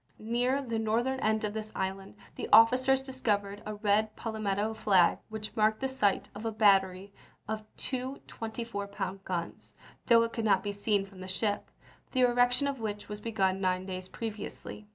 Near 0.17 0.63
the 0.63 0.79
northern 0.79 1.19
end 1.19 1.43
of 1.43 1.53
this 1.53 1.71
island, 1.75 2.15
the 2.33 2.49
officers 2.51 3.01
discovered 3.01 3.61
a 3.67 3.75
red 3.75 4.15
palmetto 4.15 4.73
flag 4.73 5.19
which 5.29 5.55
marked 5.55 5.79
the 5.79 5.87
site 5.87 6.27
of 6.33 6.43
a 6.43 6.51
battery 6.51 7.13
of 7.47 7.63
two 7.77 8.19
24 8.25 8.87
pound 8.87 9.23
guns 9.25 9.75
(though 10.07 10.23
it 10.23 10.33
could 10.33 10.43
not 10.45 10.63
be 10.63 10.71
seen 10.71 11.05
from 11.05 11.19
the 11.21 11.27
ship), 11.27 11.69
the 12.13 12.21
erection 12.21 12.65
of 12.65 12.79
which 12.79 13.09
was 13.09 13.19
begun 13.19 13.61
nine 13.61 13.85
days 13.85 14.07
previously. 14.07 14.87